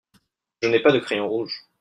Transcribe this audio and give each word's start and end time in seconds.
Je 0.63 0.67
n'ai 0.67 0.81
pas 0.81 0.91
de 0.93 0.97
crayon 0.97 1.29
rouge. 1.29 1.67